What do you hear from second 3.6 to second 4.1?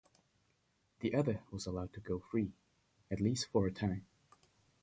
a time.